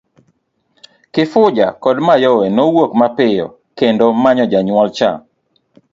[1.13, 5.11] Kifuja kod Mayowe nowuok mapiyo kendo manyo janyuol cha.